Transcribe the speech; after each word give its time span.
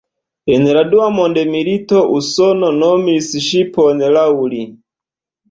En 0.53 0.63
la 0.77 0.81
dua 0.93 1.09
mondmilito 1.17 1.99
Usono 2.15 2.73
nomis 2.79 3.29
ŝipon 3.49 4.03
laŭ 4.19 4.27
li. 4.57 4.65